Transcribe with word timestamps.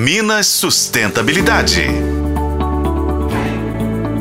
Minas 0.00 0.46
Sustentabilidade. 0.46 1.82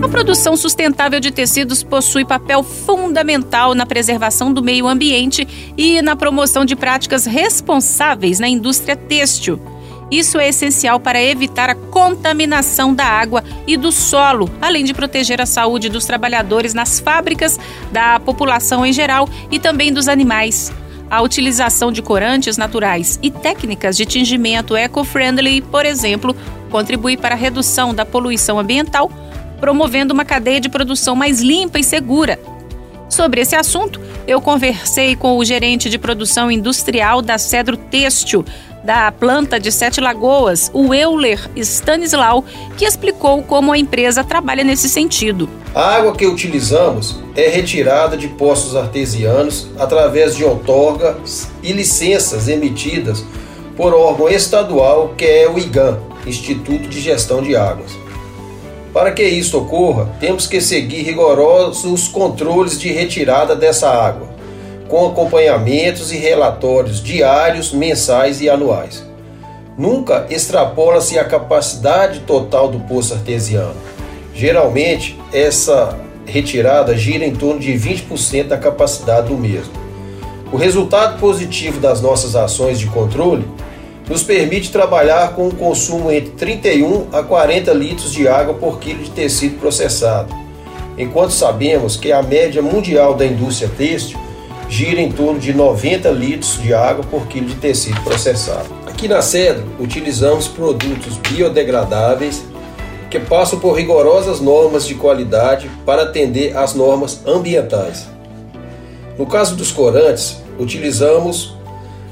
A 0.03 0.07
produção 0.09 0.57
sustentável 0.57 1.19
de 1.19 1.29
tecidos 1.29 1.83
possui 1.83 2.25
papel 2.25 2.63
fundamental 2.63 3.75
na 3.75 3.85
preservação 3.85 4.51
do 4.51 4.63
meio 4.63 4.87
ambiente 4.87 5.47
e 5.77 6.01
na 6.01 6.15
promoção 6.15 6.65
de 6.65 6.75
práticas 6.75 7.27
responsáveis 7.27 8.39
na 8.39 8.47
indústria 8.47 8.95
têxtil. 8.95 9.61
Isso 10.09 10.39
é 10.39 10.49
essencial 10.49 10.99
para 10.99 11.21
evitar 11.21 11.69
a 11.69 11.75
contaminação 11.75 12.91
da 12.91 13.05
água 13.05 13.43
e 13.67 13.77
do 13.77 13.91
solo, 13.91 14.49
além 14.59 14.83
de 14.83 14.95
proteger 14.95 15.39
a 15.39 15.45
saúde 15.45 15.89
dos 15.89 16.05
trabalhadores 16.05 16.73
nas 16.73 16.99
fábricas, 16.99 17.59
da 17.91 18.19
população 18.19 18.83
em 18.83 18.91
geral 18.91 19.29
e 19.51 19.59
também 19.59 19.93
dos 19.93 20.07
animais. 20.07 20.71
A 21.09 21.21
utilização 21.21 21.91
de 21.91 22.01
corantes 22.01 22.57
naturais 22.57 23.17
e 23.23 23.31
técnicas 23.31 23.95
de 23.95 24.05
tingimento 24.05 24.75
eco-friendly, 24.75 25.61
por 25.61 25.85
exemplo, 25.85 26.35
contribui 26.69 27.15
para 27.15 27.33
a 27.33 27.37
redução 27.37 27.93
da 27.93 28.05
poluição 28.05 28.59
ambiental, 28.59 29.09
promovendo 29.59 30.13
uma 30.13 30.25
cadeia 30.25 30.59
de 30.59 30.67
produção 30.69 31.15
mais 31.15 31.41
limpa 31.41 31.79
e 31.79 31.83
segura. 31.83 32.37
Sobre 33.09 33.39
esse 33.39 33.55
assunto, 33.55 34.01
eu 34.27 34.41
conversei 34.41 35.15
com 35.15 35.37
o 35.37 35.45
gerente 35.45 35.89
de 35.89 35.97
produção 35.97 36.51
industrial 36.51 37.21
da 37.21 37.37
Cedro 37.37 37.77
Têxtil, 37.77 38.43
da 38.87 39.11
planta 39.11 39.59
de 39.59 39.69
Sete 39.69 39.99
Lagoas, 39.99 40.71
o 40.73 40.93
Euler 40.93 41.51
Stanislau, 41.57 42.45
que 42.77 42.85
explicou 42.85 43.43
como 43.43 43.73
a 43.73 43.77
empresa 43.77 44.23
trabalha 44.23 44.63
nesse 44.63 44.87
sentido. 44.87 45.49
A 45.75 45.97
água 45.97 46.15
que 46.15 46.25
utilizamos 46.25 47.19
é 47.35 47.49
retirada 47.49 48.15
de 48.15 48.29
poços 48.29 48.77
artesianos 48.77 49.67
através 49.77 50.37
de 50.37 50.45
outorgas 50.45 51.49
e 51.61 51.73
licenças 51.73 52.47
emitidas 52.47 53.25
por 53.75 53.93
órgão 53.93 54.29
estadual 54.29 55.13
que 55.17 55.25
é 55.25 55.49
o 55.49 55.59
IGAM, 55.59 55.99
Instituto 56.25 56.87
de 56.87 57.01
Gestão 57.01 57.41
de 57.41 57.57
Águas. 57.57 57.91
Para 58.93 59.11
que 59.11 59.23
isso 59.23 59.57
ocorra, 59.57 60.15
temos 60.17 60.47
que 60.47 60.61
seguir 60.61 61.03
rigorosos 61.03 62.07
controles 62.07 62.79
de 62.79 62.93
retirada 62.93 63.53
dessa 63.53 63.89
água, 63.89 64.29
com 64.87 65.07
acompanhamentos 65.07 66.11
e 66.11 66.17
relatórios 66.17 67.01
diários, 67.01 67.71
mensais 67.71 68.41
e 68.41 68.49
anuais. 68.49 69.05
Nunca 69.77 70.25
extrapola-se 70.29 71.19
a 71.19 71.23
capacidade 71.23 72.21
total 72.21 72.69
do 72.69 72.79
poço 72.79 73.13
artesiano. 73.13 73.75
Geralmente, 74.33 75.19
essa 75.31 75.97
retirada 76.25 76.97
gira 76.97 77.25
em 77.25 77.35
torno 77.35 77.59
de 77.59 77.73
20% 77.73 78.47
da 78.47 78.57
capacidade 78.57 79.27
do 79.27 79.37
mesmo. 79.37 79.73
O 80.51 80.57
resultado 80.57 81.19
positivo 81.19 81.79
das 81.79 82.01
nossas 82.01 82.35
ações 82.35 82.79
de 82.79 82.87
controle 82.87 83.45
nos 84.09 84.23
permite 84.23 84.71
trabalhar 84.71 85.33
com 85.33 85.47
um 85.47 85.51
consumo 85.51 86.11
entre 86.11 86.31
31 86.31 87.07
a 87.11 87.21
40 87.21 87.73
litros 87.73 88.13
de 88.13 88.27
água 88.27 88.53
por 88.53 88.79
quilo 88.79 89.03
de 89.03 89.11
tecido 89.11 89.59
processado, 89.59 90.33
enquanto 90.97 91.31
sabemos 91.31 91.97
que 91.97 92.11
a 92.11 92.23
média 92.23 92.61
mundial 92.61 93.13
da 93.13 93.25
indústria 93.25 93.69
têxtil 93.77 94.17
gira 94.69 95.01
em 95.01 95.11
torno 95.11 95.39
de 95.39 95.53
90 95.53 96.09
litros 96.11 96.61
de 96.61 96.73
água 96.73 97.03
por 97.03 97.27
quilo 97.27 97.47
de 97.47 97.55
tecido 97.55 98.01
processado. 98.01 98.67
Aqui 98.85 99.07
na 99.07 99.21
Cedro, 99.21 99.65
utilizamos 99.79 100.47
produtos 100.47 101.17
biodegradáveis 101.29 102.43
que 103.09 103.19
passam 103.19 103.59
por 103.59 103.73
rigorosas 103.73 104.41
normas 104.41 104.85
de 104.85 104.95
qualidade 104.95 105.69
para 105.85 106.03
atender 106.03 106.57
às 106.57 106.73
normas 106.73 107.21
ambientais. 107.25 108.07
No 109.17 109.25
caso 109.25 109.55
dos 109.55 109.71
corantes, 109.71 110.37
utilizamos 110.59 111.55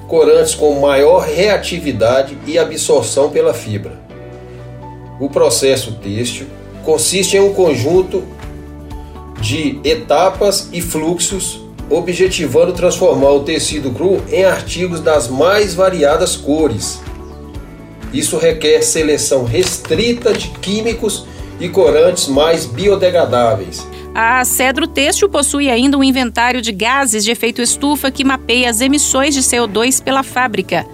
corantes 0.07 0.55
com 0.55 0.79
maior 0.79 1.19
reatividade 1.19 2.37
e 2.45 2.57
absorção 2.57 3.29
pela 3.29 3.53
fibra. 3.53 3.99
O 5.19 5.29
processo 5.29 5.93
têxtil 5.93 6.47
consiste 6.83 7.35
em 7.35 7.39
um 7.39 7.53
conjunto 7.53 8.23
de 9.41 9.79
etapas 9.83 10.69
e 10.71 10.81
fluxos 10.81 11.64
objetivando 11.89 12.73
transformar 12.73 13.31
o 13.31 13.43
tecido 13.43 13.91
cru 13.91 14.23
em 14.29 14.43
artigos 14.43 14.99
das 14.99 15.27
mais 15.27 15.73
variadas 15.73 16.35
cores. 16.35 17.01
Isso 18.13 18.37
requer 18.37 18.81
seleção 18.81 19.43
restrita 19.43 20.33
de 20.33 20.47
químicos 20.47 21.25
e 21.59 21.69
corantes 21.69 22.27
mais 22.27 22.65
biodegradáveis. 22.65 23.87
A 24.13 24.45
Cedro 24.45 24.87
Têxtil 24.87 25.27
possui 25.27 25.69
ainda 25.69 25.97
um 25.97 26.03
inventário 26.03 26.61
de 26.61 26.71
gases 26.71 27.23
de 27.25 27.31
efeito 27.31 27.61
estufa 27.61 28.09
que 28.09 28.23
mapeia 28.23 28.69
as 28.69 28.79
emissões 28.79 29.35
de 29.35 29.41
CO2 29.41 30.01
pela 30.01 30.23
fábrica. 30.23 30.85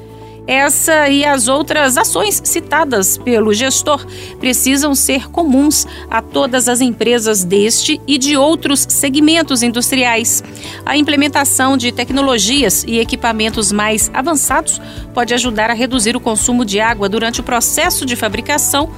Essa 0.47 1.07
e 1.07 1.23
as 1.23 1.47
outras 1.47 1.97
ações 1.97 2.41
citadas 2.43 3.17
pelo 3.17 3.53
gestor 3.53 4.05
precisam 4.39 4.95
ser 4.95 5.29
comuns 5.29 5.85
a 6.09 6.21
todas 6.21 6.67
as 6.67 6.81
empresas 6.81 7.43
deste 7.43 8.01
e 8.07 8.17
de 8.17 8.35
outros 8.35 8.85
segmentos 8.89 9.61
industriais. 9.61 10.43
A 10.83 10.97
implementação 10.97 11.77
de 11.77 11.91
tecnologias 11.91 12.83
e 12.87 12.99
equipamentos 12.99 13.71
mais 13.71 14.09
avançados 14.13 14.81
pode 15.13 15.33
ajudar 15.33 15.69
a 15.69 15.75
reduzir 15.75 16.15
o 16.15 16.19
consumo 16.19 16.65
de 16.65 16.79
água 16.79 17.07
durante 17.07 17.39
o 17.39 17.43
processo 17.43 18.03
de 18.03 18.15
fabricação, 18.15 18.89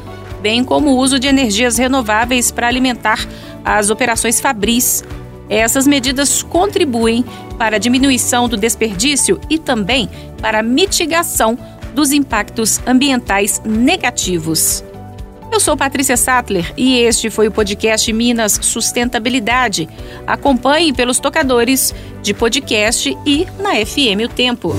bem 0.42 0.64
como 0.64 0.92
o 0.92 0.98
uso 0.98 1.20
de 1.20 1.28
energias 1.28 1.78
renováveis 1.78 2.52
para 2.52 2.68
alimentar 2.68 3.20
as 3.66 3.90
operações 3.90 4.40
fabris. 4.40 5.04
Essas 5.50 5.86
medidas 5.86 6.42
contribuem 6.42 7.24
para 7.58 7.76
a 7.76 7.80
diminuição 7.80 8.48
do 8.48 8.58
desperdício 8.58 9.40
e 9.50 9.58
também 9.58 10.10
para 10.42 10.60
a 10.60 10.64
mitigação 10.64 11.58
dos 11.94 12.12
impactos 12.12 12.80
ambientais 12.88 13.62
negativos. 13.64 14.84
Eu 15.52 15.60
sou 15.60 15.78
Patrícia 15.78 16.18
Sattler 16.18 16.74
e 16.76 16.98
este 16.98 17.30
foi 17.30 17.48
o 17.48 17.52
podcast 17.52 18.12
Minas 18.12 18.54
Sustentabilidade. 18.60 19.88
Acompanhe 20.26 20.92
pelos 20.92 21.20
tocadores 21.20 21.94
de 22.24 22.34
podcast 22.34 23.16
e 23.24 23.46
na 23.60 23.74
FM 23.86 24.26
O 24.26 24.28
Tempo. 24.28 24.74